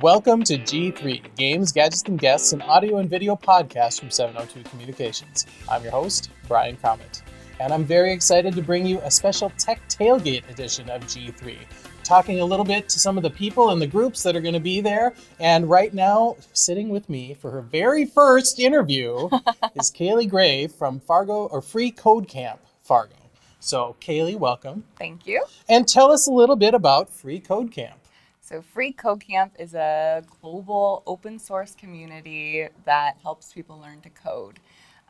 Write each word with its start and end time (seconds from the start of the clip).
Welcome 0.00 0.42
to 0.44 0.58
G3, 0.58 1.36
Games, 1.36 1.70
Gadgets, 1.70 2.02
and 2.02 2.18
Guests, 2.18 2.52
an 2.52 2.62
audio 2.62 2.96
and 2.98 3.08
video 3.08 3.36
podcast 3.36 4.00
from 4.00 4.10
702 4.10 4.68
Communications. 4.68 5.46
I'm 5.68 5.84
your 5.84 5.92
host, 5.92 6.30
Brian 6.48 6.76
Comet, 6.76 7.22
and 7.60 7.72
I'm 7.72 7.84
very 7.84 8.12
excited 8.12 8.56
to 8.56 8.62
bring 8.62 8.84
you 8.84 8.98
a 9.02 9.10
special 9.10 9.52
Tech 9.56 9.80
Tailgate 9.88 10.50
edition 10.50 10.90
of 10.90 11.02
G3, 11.02 11.58
talking 12.02 12.40
a 12.40 12.44
little 12.44 12.64
bit 12.64 12.88
to 12.88 12.98
some 12.98 13.16
of 13.16 13.22
the 13.22 13.30
people 13.30 13.70
and 13.70 13.80
the 13.80 13.86
groups 13.86 14.24
that 14.24 14.34
are 14.34 14.40
going 14.40 14.54
to 14.54 14.60
be 14.60 14.80
there. 14.80 15.14
And 15.38 15.70
right 15.70 15.94
now, 15.94 16.38
sitting 16.54 16.88
with 16.88 17.08
me 17.08 17.34
for 17.34 17.52
her 17.52 17.62
very 17.62 18.04
first 18.04 18.58
interview 18.58 19.28
is 19.76 19.92
Kaylee 19.92 20.28
Gray 20.28 20.66
from 20.66 20.98
Fargo 20.98 21.46
or 21.46 21.62
Free 21.62 21.92
Code 21.92 22.26
Camp 22.26 22.58
Fargo. 22.82 23.14
So, 23.60 23.94
Kaylee, 24.00 24.40
welcome. 24.40 24.82
Thank 24.98 25.24
you. 25.24 25.44
And 25.68 25.86
tell 25.86 26.10
us 26.10 26.26
a 26.26 26.32
little 26.32 26.56
bit 26.56 26.74
about 26.74 27.10
Free 27.10 27.38
Code 27.38 27.70
Camp. 27.70 28.00
So, 28.44 28.60
Free 28.60 28.92
Code 28.92 29.20
Camp 29.26 29.54
is 29.58 29.72
a 29.74 30.22
global 30.42 31.02
open 31.06 31.38
source 31.38 31.74
community 31.74 32.68
that 32.84 33.16
helps 33.22 33.54
people 33.54 33.80
learn 33.80 34.02
to 34.02 34.10
code. 34.10 34.60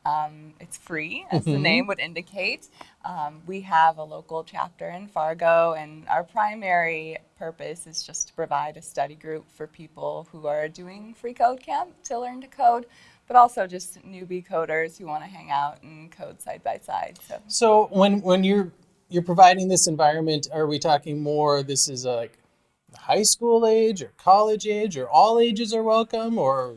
Um, 0.07 0.55
it's 0.61 0.77
free, 0.77 1.27
as 1.31 1.45
the 1.45 1.53
Mhm. 1.53 1.61
name 1.61 1.87
would 1.89 1.99
indicate. 1.99 2.69
Um, 3.05 3.43
we 3.45 3.63
have 3.63 3.99
a 3.99 4.05
local 4.05 4.45
chapter 4.45 4.89
in 4.89 5.09
Fargo, 5.09 5.73
and 5.73 6.09
our 6.09 6.23
primary 6.23 7.19
purpose 7.37 7.89
is 7.89 8.05
just 8.05 8.29
to 8.29 8.35
provide 8.35 8.77
a 8.77 8.83
study 8.83 9.17
group 9.17 9.51
for 9.51 9.67
people 9.67 10.29
who 10.31 10.47
are 10.47 10.69
doing 10.69 11.13
Free 11.15 11.35
Code 11.35 11.61
Camp 11.61 11.91
to 12.05 12.21
learn 12.21 12.41
to 12.41 12.47
code, 12.47 12.87
but 13.27 13.35
also 13.37 13.67
just 13.67 13.99
newbie 14.07 14.47
coders 14.47 14.97
who 14.97 15.07
want 15.07 15.25
to 15.25 15.29
hang 15.29 15.51
out 15.51 15.83
and 15.83 16.13
code 16.13 16.41
side 16.41 16.63
by 16.63 16.79
side. 16.79 17.19
So, 17.27 17.41
So 17.49 17.87
when 17.87 18.21
when 18.21 18.45
you're 18.45 18.71
you're 19.09 19.25
providing 19.25 19.67
this 19.67 19.89
environment, 19.89 20.47
are 20.53 20.69
we 20.69 20.79
talking 20.79 21.21
more? 21.21 21.65
This 21.65 21.89
is 21.89 22.05
like 22.05 22.39
high 22.99 23.23
school 23.23 23.67
age 23.67 24.03
or 24.03 24.13
college 24.17 24.67
age, 24.67 24.97
or 24.97 25.09
all 25.09 25.39
ages 25.39 25.73
are 25.75 25.83
welcome, 25.83 26.39
or 26.39 26.77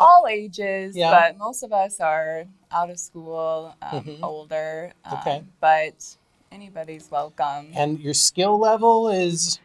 all 0.00 0.26
ages, 0.28 0.96
Yeah. 0.96 1.10
but 1.10 1.38
most 1.38 1.62
of 1.62 1.72
us 1.72 2.00
are 2.00 2.44
out 2.70 2.90
of 2.90 2.98
school, 2.98 3.74
um, 3.82 4.04
Mhm. 4.04 4.22
older. 4.22 4.92
Um, 5.04 5.18
Okay. 5.18 5.44
But 5.60 6.16
anybody's 6.50 7.10
welcome. 7.10 7.70
and 7.74 7.98
your 8.00 8.14
skill 8.14 8.58
level 8.58 9.08
is 9.08 9.58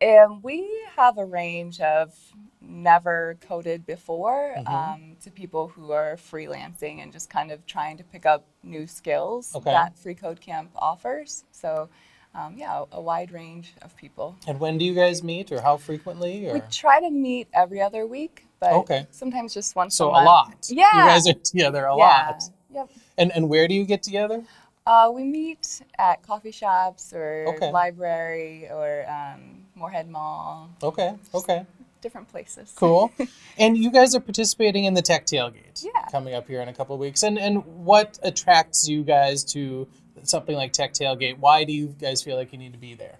And 0.00 0.42
we 0.42 0.68
have 0.96 1.16
a 1.16 1.24
range 1.24 1.80
of 1.80 2.12
never 2.60 3.36
coded 3.40 3.86
before 3.86 4.52
Mhm. 4.58 4.68
um, 4.68 5.16
to 5.22 5.30
people 5.30 5.68
who 5.68 5.92
are 5.92 6.16
freelancing 6.16 7.00
and 7.00 7.12
just 7.12 7.30
kind 7.30 7.52
of 7.52 7.64
trying 7.66 7.96
to 7.98 8.02
pick 8.04 8.26
up 8.26 8.44
new 8.64 8.88
skills 8.88 9.54
Okay. 9.54 9.70
that 9.70 9.96
Free 9.96 10.16
Code 10.16 10.40
Camp 10.40 10.70
offers. 10.74 11.44
So, 11.52 11.88
um, 12.34 12.56
yeah, 12.56 12.84
a 12.92 13.00
wide 13.00 13.30
range 13.32 13.74
of 13.82 13.94
people. 13.96 14.36
and 14.46 14.58
when 14.60 14.78
do 14.78 14.84
you 14.84 14.94
guys 14.94 15.22
meet, 15.22 15.52
or 15.52 15.60
how 15.60 15.76
frequently, 15.76 16.48
or 16.48 16.54
We 16.54 16.62
try 16.70 17.00
to 17.00 17.10
meet 17.10 17.48
every 17.52 17.80
other 17.80 18.06
week, 18.06 18.46
but 18.60 18.72
Okay. 18.72 19.06
sometimes 19.10 19.52
just 19.54 19.74
once 19.76 19.98
a 20.00 20.06
week. 20.06 20.14
so 20.14 20.20
a 20.20 20.24
month. 20.24 20.26
lot. 20.26 20.66
Yeah. 20.70 20.90
you 20.96 21.02
guys 21.10 21.28
are 21.28 21.34
together 21.52 21.84
a 21.86 21.96
yeah. 21.96 22.04
lot. 22.30 22.42
Yep. 22.74 22.90
And 23.18 23.32
and 23.36 23.48
where 23.50 23.68
do 23.68 23.74
you 23.74 23.84
get 23.84 24.02
together? 24.02 24.42
Uh, 24.86 25.12
we 25.14 25.22
meet 25.24 25.80
at 25.98 26.22
coffee 26.22 26.50
shops 26.50 27.12
or 27.12 27.44
Okay. 27.54 27.70
library 27.70 28.68
or 28.70 29.04
um, 29.08 29.64
Moorhead 29.76 30.08
Mall, 30.08 30.70
Okay, 30.82 31.14
okay, 31.34 31.64
different 32.00 32.28
places. 32.28 32.72
cool. 32.74 33.12
and 33.58 33.76
you 33.78 33.90
guys 33.92 34.14
are 34.16 34.20
participating 34.20 34.84
in 34.86 34.94
the 34.94 35.02
Tech 35.02 35.24
Tailgate 35.26 35.84
Yeah. 35.84 36.06
coming 36.10 36.34
up 36.34 36.48
here 36.48 36.60
in 36.60 36.68
a 36.68 36.72
couple 36.74 36.94
of 36.96 37.00
weeks. 37.00 37.22
And 37.22 37.38
and 37.38 37.64
what 37.84 38.18
attracts 38.24 38.88
you 38.88 39.04
guys 39.04 39.44
to 39.52 39.86
something 40.28 40.56
like 40.56 40.72
Tech 40.72 40.92
Tailgate? 40.92 41.38
Why 41.38 41.64
do 41.64 41.72
you 41.72 41.94
guys 42.00 42.22
feel 42.22 42.36
like 42.36 42.52
you 42.52 42.58
need 42.58 42.72
to 42.72 42.78
be 42.78 42.94
there? 42.94 43.16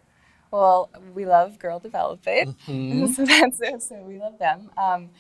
Well, 0.50 0.90
we 1.14 1.24
love 1.24 1.58
Girl 1.58 1.78
Develop 1.78 2.20
It, 2.26 2.48
Mhm. 2.66 3.08
so 3.14 3.24
that's 3.24 3.60
it. 3.60 3.82
So 3.82 3.96
we 4.02 4.18
love 4.18 4.38
them. 4.38 4.70
Um, 4.76 5.10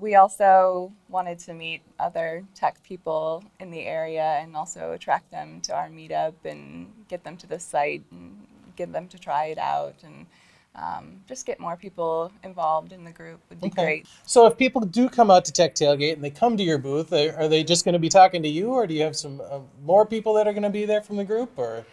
we 0.00 0.14
also 0.14 0.92
wanted 1.08 1.38
to 1.40 1.52
meet 1.52 1.82
other 1.98 2.44
tech 2.54 2.82
people 2.82 3.44
in 3.58 3.70
the 3.70 3.80
area 3.84 4.38
and 4.40 4.56
also 4.56 4.92
attract 4.92 5.30
them 5.30 5.60
to 5.62 5.74
our 5.74 5.88
meetup 5.88 6.34
and 6.44 6.92
get 7.08 7.24
them 7.24 7.36
to 7.38 7.46
the 7.46 7.58
site 7.58 8.04
and 8.10 8.46
get 8.76 8.92
them 8.92 9.08
to 9.08 9.18
try 9.18 9.46
it 9.46 9.58
out 9.58 9.96
and 10.04 10.26
um, 10.76 11.20
just 11.26 11.46
get 11.46 11.58
more 11.60 11.76
people 11.76 12.30
involved 12.44 12.92
in 12.92 13.04
the 13.04 13.10
group 13.10 13.40
would 13.50 13.60
be 13.60 13.68
Okay. 13.68 13.84
great. 13.84 14.06
So 14.24 14.46
if 14.46 14.56
people 14.56 14.80
do 14.82 15.08
come 15.08 15.30
out 15.30 15.44
to 15.46 15.52
Tech 15.52 15.74
Tailgate 15.74 16.14
and 16.14 16.24
they 16.24 16.30
come 16.30 16.56
to 16.56 16.62
your 16.62 16.78
booth, 16.78 17.12
are 17.12 17.34
are 17.36 17.48
they 17.48 17.64
just 17.64 17.84
going 17.84 17.94
to 17.94 17.98
be 17.98 18.08
talking 18.08 18.42
to 18.42 18.48
you, 18.48 18.72
or 18.72 18.86
do 18.86 18.94
you 18.94 19.02
have 19.02 19.16
some 19.16 19.40
uh, 19.40 19.58
more 19.82 20.06
people 20.06 20.34
that 20.34 20.46
are 20.46 20.52
going 20.52 20.62
to 20.62 20.70
be 20.70 20.84
there 20.84 21.02
from 21.02 21.16
the 21.16 21.24
group? 21.24 21.50
Or 21.58 21.84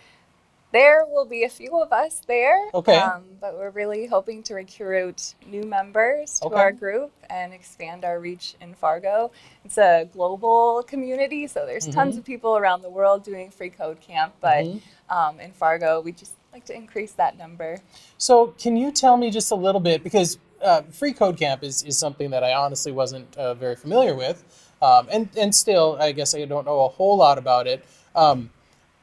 There 0.72 1.06
will 1.08 1.26
be 1.26 1.44
a 1.44 1.50
few 1.50 1.82
of 1.82 1.92
us 1.92 2.22
there. 2.28 2.60
Okay. 2.74 3.00
Um, 3.00 3.24
but 3.42 3.58
we're 3.58 3.72
really 3.72 4.06
hoping 4.06 4.44
to 4.44 4.54
recruit 4.54 5.34
new 5.48 5.64
members 5.64 6.40
to 6.42 6.48
Okay. 6.48 6.56
our 6.56 6.72
group 6.72 7.12
and 7.30 7.54
expand 7.54 8.06
our 8.06 8.20
reach 8.20 8.56
in 8.62 8.76
Fargo. 8.76 9.32
It's 9.66 9.78
a 9.78 10.08
global 10.14 10.84
community, 10.84 11.48
so 11.48 11.66
there's 11.66 11.88
tons 11.88 12.16
Mhm. 12.16 12.20
of 12.20 12.26
people 12.26 12.58
around 12.58 12.84
the 12.84 12.90
world 12.90 13.24
doing 13.24 13.50
free 13.50 13.70
code 13.72 14.02
camp. 14.02 14.36
But 14.42 14.66
Mhm. 14.66 14.82
um, 15.09 15.40
in 15.40 15.54
Fargo, 15.54 16.02
we 16.02 16.12
just 16.12 16.34
like 16.57 16.66
to 16.66 16.75
increase 16.75 17.12
that 17.13 17.38
number. 17.38 17.79
so, 18.18 18.47
can 18.59 18.75
you 18.75 18.91
tell 18.91 19.18
me 19.18 19.29
just 19.29 19.51
a 19.51 19.56
little 19.56 19.81
bit 19.81 20.03
because 20.03 20.40
uh, 20.62 20.81
Free 20.91 21.13
Code 21.13 21.38
Camp 21.38 21.63
is, 21.63 21.84
is 21.84 21.97
something 21.97 22.31
that 22.31 22.44
I 22.44 22.53
honestly 22.53 22.91
wasn't 22.91 23.35
uh, 23.38 23.53
very 23.53 23.75
familiar 23.75 24.16
with, 24.16 24.44
um, 24.81 25.07
and 25.12 25.29
and 25.38 25.53
still 25.53 25.97
I 26.00 26.12
guess 26.12 26.34
I 26.34 26.46
don't 26.46 26.66
know 26.66 26.81
a 26.85 26.88
whole 26.88 27.17
lot 27.17 27.38
about 27.38 27.67
it. 27.67 27.85
Um, 28.16 28.50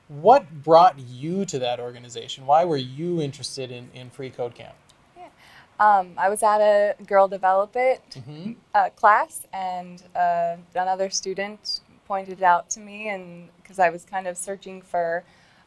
what 0.08 0.62
brought 0.62 0.98
you 0.98 1.44
to 1.46 1.58
that 1.60 1.80
organization? 1.80 2.44
Why 2.44 2.64
were 2.64 2.76
you 2.76 3.22
interested 3.22 3.70
in, 3.70 3.88
in 3.94 4.10
Free 4.10 4.30
Code 4.30 4.54
Camp? 4.54 4.74
Um, 5.80 6.12
I 6.16 6.28
was 6.28 6.42
at 6.44 6.60
a 6.60 6.94
Girl 7.04 7.26
Develop 7.26 7.72
It 7.74 8.00
hmm 8.24 8.52
uh, 8.74 8.90
class, 8.90 9.46
and 9.52 10.02
uh, 10.16 10.56
another 10.74 11.10
student 11.10 11.80
pointed 12.06 12.40
it 12.40 12.42
out 12.42 12.68
to 12.70 12.80
me, 12.80 13.08
and 13.08 13.48
because 13.62 13.78
I 13.78 13.90
was 13.90 14.04
kind 14.04 14.26
of 14.26 14.36
searching 14.36 14.82
for 14.82 15.24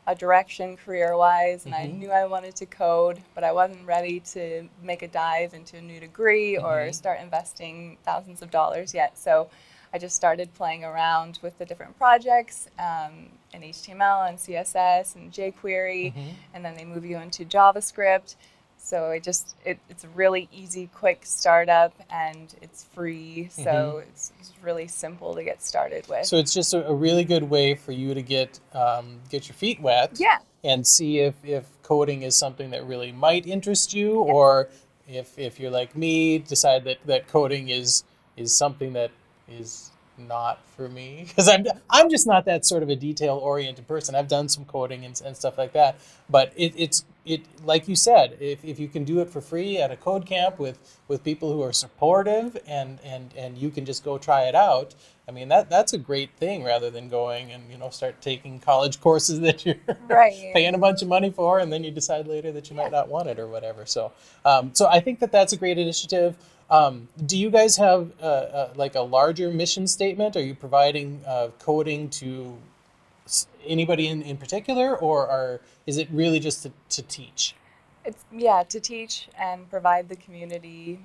a 0.07 0.16
direction 0.16 0.78
career-wise, 0.78 1.66
and 1.66 1.75
I 1.75 1.85
Mhm. 1.85 1.97
knew 2.00 2.12
I 2.12 2.25
wanted 2.25 2.56
to 2.56 2.66
code, 2.66 3.22
but 3.35 3.44
I 3.44 3.51
wasn't 3.51 3.85
ready 3.85 4.22
to 4.22 4.69
make 4.81 5.01
a 5.01 5.07
dive 5.07 5.53
into 5.53 5.78
a 5.78 5.81
new 5.81 6.00
degree 6.00 6.57
or 6.57 6.88
Mhm. 6.88 6.95
start 6.95 7.19
investing 7.19 7.97
thousands 8.06 8.41
of 8.41 8.50
dollars 8.50 8.94
yet. 8.94 9.18
So 9.18 9.50
I 9.94 9.97
just 9.97 10.16
started 10.16 10.53
playing 10.53 10.85
around 10.85 11.40
with 11.41 11.57
the 11.57 11.66
different 11.66 11.97
projects 11.97 12.69
um, 12.79 13.31
in 13.53 13.63
HTML 13.63 14.23
and 14.23 14.40
CSS 14.40 15.16
and 15.16 15.31
jQuery 15.31 16.13
Mhm. 16.13 16.34
and 16.53 16.63
then 16.66 16.75
they 16.75 16.85
move 16.85 17.06
you 17.06 17.18
into 17.18 17.44
JavaScript. 17.45 18.35
So 18.87 19.11
it 19.11 19.23
just 19.23 19.55
it, 19.65 19.79
it's 19.89 20.05
a 20.05 20.09
really 20.09 20.47
easy, 20.51 20.89
quick 20.93 21.25
startup, 21.25 21.93
and 22.09 22.53
it's 22.61 22.85
free. 22.85 23.49
So 23.51 24.01
it's, 24.07 24.31
it's 24.39 24.53
really 24.61 24.87
simple 24.87 25.35
to 25.35 25.43
get 25.43 25.61
started 25.61 26.07
with. 26.07 26.25
So 26.25 26.37
it's 26.37 26.53
just 26.53 26.73
a, 26.73 26.87
a 26.87 26.93
really 26.93 27.25
good 27.25 27.43
way 27.43 27.75
for 27.75 27.91
you 27.91 28.13
to 28.13 28.21
get 28.21 28.59
um, 28.73 29.19
get 29.29 29.49
your 29.49 29.55
feet 29.55 29.81
wet. 29.81 30.11
yeah, 30.19 30.37
and 30.63 30.85
see 30.85 31.19
if, 31.19 31.35
if 31.43 31.65
coding 31.83 32.23
is 32.23 32.37
something 32.37 32.71
that 32.71 32.85
really 32.85 33.11
might 33.11 33.47
interest 33.47 33.93
you 33.93 34.19
or 34.19 34.69
if, 35.07 35.37
if 35.37 35.59
you're 35.59 35.71
like 35.71 35.95
me 35.95 36.39
decide 36.39 36.83
that, 36.83 36.97
that 37.05 37.27
coding 37.27 37.69
is 37.69 38.03
is 38.35 38.55
something 38.55 38.93
that 38.93 39.11
is 39.47 39.91
not 40.17 40.59
for 40.75 40.89
me 40.89 41.25
because 41.27 41.47
I'm, 41.47 41.65
I'm 41.89 42.09
just 42.09 42.27
not 42.27 42.45
that 42.45 42.65
sort 42.65 42.83
of 42.83 42.89
a 42.89 42.95
detail 42.95 43.35
oriented 43.35 43.87
person 43.87 44.15
i've 44.15 44.27
done 44.27 44.49
some 44.49 44.65
coding 44.65 45.05
and, 45.05 45.19
and 45.23 45.37
stuff 45.37 45.57
like 45.57 45.73
that 45.73 45.99
but 46.29 46.51
it, 46.55 46.73
it's 46.75 47.05
it 47.27 47.41
like 47.65 47.88
you 47.88 47.95
said 47.95 48.38
if, 48.39 48.63
if 48.63 48.79
you 48.79 48.88
can 48.88 49.03
do 49.03 49.19
it 49.19 49.29
for 49.29 49.41
free 49.41 49.77
at 49.77 49.91
a 49.91 49.97
code 49.97 50.25
camp 50.25 50.59
with 50.59 50.79
with 51.07 51.23
people 51.23 51.51
who 51.51 51.61
are 51.61 51.73
supportive 51.73 52.57
and 52.67 52.99
and 53.03 53.33
and 53.35 53.57
you 53.57 53.69
can 53.69 53.85
just 53.85 54.03
go 54.03 54.17
try 54.17 54.43
it 54.43 54.55
out 54.55 54.95
i 55.27 55.31
mean 55.31 55.47
that 55.49 55.69
that's 55.69 55.93
a 55.93 55.97
great 55.97 56.29
thing 56.38 56.63
rather 56.63 56.89
than 56.89 57.09
going 57.09 57.51
and 57.51 57.63
you 57.71 57.77
know 57.77 57.89
start 57.89 58.21
taking 58.21 58.59
college 58.59 58.99
courses 59.07 59.39
that 59.41 59.65
you're 59.65 59.75
right. 60.07 60.51
paying 60.53 60.75
a 60.75 60.77
bunch 60.77 61.01
of 61.01 61.07
money 61.07 61.29
for, 61.29 61.59
and 61.59 61.71
then 61.71 61.83
you 61.83 61.91
decide 61.91 62.27
later 62.27 62.51
that 62.51 62.69
you 62.69 62.75
might 62.75 62.91
not 62.91 63.07
want 63.07 63.27
it 63.27 63.39
or 63.39 63.47
whatever. 63.47 63.85
So, 63.85 64.11
um, 64.45 64.71
so 64.73 64.88
I 64.88 64.99
think 64.99 65.19
that 65.19 65.31
that's 65.31 65.53
a 65.53 65.57
great 65.57 65.77
initiative. 65.77 66.35
Um, 66.69 67.07
do 67.25 67.38
you 67.38 67.50
guys 67.50 67.77
have 67.77 68.12
uh, 68.21 68.25
uh, 68.25 68.74
like 68.75 68.95
a 68.95 69.01
larger 69.01 69.51
mission 69.51 69.88
statement? 69.88 70.35
Are 70.35 70.41
you 70.41 70.56
providing 70.56 71.21
uh, 71.25 71.50
coding 71.59 72.09
to 72.21 72.57
anybody 73.65 74.07
in, 74.07 74.21
in 74.21 74.38
particular, 74.38 74.95
or 74.95 75.27
are 75.27 75.62
is 75.85 75.97
it 75.97 76.07
really 76.12 76.39
just 76.39 76.63
to, 76.63 76.71
to 76.89 77.01
teach? 77.01 77.56
It's 78.06 78.24
yeah 78.31 78.63
to 78.69 78.79
teach 78.79 79.27
and 79.38 79.69
provide 79.69 80.09
the 80.09 80.15
community 80.15 81.00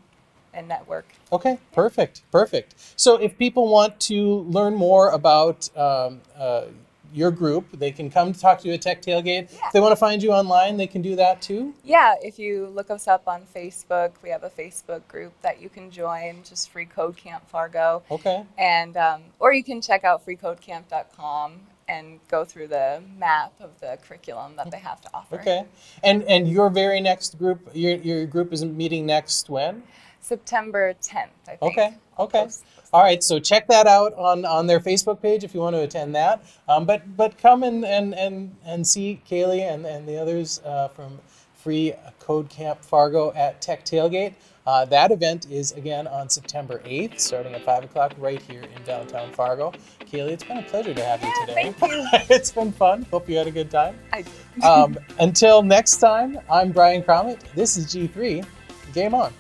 and 0.54 0.68
network. 0.68 1.06
Okay, 1.32 1.58
perfect, 1.72 2.22
perfect. 2.30 2.74
So 2.96 3.16
if 3.16 3.36
people 3.38 3.68
want 3.68 3.98
to 4.00 4.40
learn 4.40 4.74
more 4.74 5.10
about 5.10 5.74
um, 5.76 6.20
uh, 6.36 6.64
your 7.12 7.30
group, 7.30 7.66
they 7.72 7.90
can 7.90 8.10
come 8.10 8.32
talk 8.32 8.60
to 8.60 8.68
you 8.68 8.74
at 8.74 8.82
Tech 8.82 9.02
Tailgate. 9.02 9.52
Yeah. 9.52 9.66
If 9.66 9.72
they 9.72 9.80
want 9.80 9.92
to 9.92 9.96
find 9.96 10.22
you 10.22 10.32
online, 10.32 10.76
they 10.76 10.86
can 10.86 11.02
do 11.02 11.16
that 11.16 11.42
too. 11.42 11.74
Yeah, 11.84 12.14
if 12.22 12.38
you 12.38 12.68
look 12.68 12.90
us 12.90 13.06
up 13.06 13.26
on 13.26 13.42
Facebook, 13.54 14.12
we 14.22 14.30
have 14.30 14.44
a 14.44 14.50
Facebook 14.50 15.06
group 15.08 15.32
that 15.42 15.60
you 15.60 15.68
can 15.68 15.90
join, 15.90 16.42
just 16.44 16.70
Free 16.70 16.86
Code 16.86 17.16
Camp 17.16 17.48
Fargo. 17.48 18.02
Okay. 18.10 18.44
and 18.58 18.96
um, 18.96 19.22
or 19.38 19.52
you 19.52 19.64
can 19.64 19.80
check 19.80 20.04
out 20.04 20.24
freecodecamp.com 20.24 21.60
and 21.92 22.20
go 22.28 22.44
through 22.44 22.68
the 22.68 23.02
map 23.18 23.52
of 23.60 23.78
the 23.80 23.98
curriculum 24.06 24.56
that 24.56 24.70
they 24.70 24.78
have 24.78 25.00
to 25.02 25.10
offer. 25.12 25.36
Okay. 25.40 25.64
And 26.02 26.22
and 26.24 26.48
your 26.48 26.70
very 26.70 27.00
next 27.00 27.38
group, 27.38 27.60
your 27.74 27.96
your 27.96 28.26
group 28.26 28.52
is 28.52 28.64
meeting 28.64 29.06
next 29.06 29.50
when? 29.50 29.82
September 30.20 30.94
10th, 31.02 31.28
I 31.48 31.56
think. 31.56 31.62
Okay. 31.62 31.94
Okay. 32.18 32.44
post- 32.44 32.64
post 32.76 32.90
All 32.92 33.02
right, 33.02 33.22
so 33.22 33.40
check 33.40 33.66
that 33.68 33.86
out 33.86 34.14
on, 34.14 34.44
on 34.44 34.66
their 34.66 34.78
Facebook 34.80 35.20
page 35.20 35.42
if 35.44 35.52
you 35.54 35.60
want 35.60 35.74
to 35.74 35.82
attend 35.82 36.14
that. 36.14 36.44
Um, 36.68 36.84
but 36.84 37.16
but 37.16 37.36
come 37.38 37.62
and, 37.64 37.84
and, 37.84 38.14
and, 38.14 38.54
and 38.64 38.86
see 38.86 39.20
Kaylee 39.28 39.62
and, 39.62 39.84
and 39.84 40.06
the 40.08 40.16
others 40.18 40.60
uh, 40.64 40.88
from 40.88 41.18
Free 41.62 41.94
Code 42.18 42.48
Camp 42.48 42.82
Fargo 42.84 43.32
at 43.34 43.60
Tech 43.62 43.84
Tailgate. 43.84 44.34
Uh, 44.66 44.84
that 44.84 45.10
event 45.10 45.50
is 45.50 45.72
again 45.72 46.06
on 46.06 46.28
September 46.28 46.80
8th, 46.84 47.18
starting 47.18 47.52
at 47.54 47.64
5 47.64 47.84
o'clock 47.84 48.14
right 48.18 48.40
here 48.42 48.62
in 48.62 48.82
downtown 48.84 49.32
Fargo. 49.32 49.72
Kaylee, 50.00 50.30
it's 50.30 50.44
been 50.44 50.58
a 50.58 50.62
pleasure 50.62 50.94
to 50.94 51.04
have 51.04 51.22
you 51.22 51.32
today. 51.40 51.72
Thank 51.72 51.92
you. 51.92 52.06
it's 52.34 52.52
been 52.52 52.70
fun. 52.72 53.06
Hope 53.10 53.28
you 53.28 53.36
had 53.36 53.46
a 53.46 53.50
good 53.50 53.70
time. 53.70 53.98
I 54.12 54.24
Um, 54.62 54.96
until 55.18 55.62
next 55.62 55.96
time, 55.98 56.38
I'm 56.50 56.70
Brian 56.70 57.02
Cromit. 57.02 57.40
This 57.54 57.76
is 57.76 57.86
G3. 57.86 58.44
Game 58.92 59.14
on. 59.14 59.32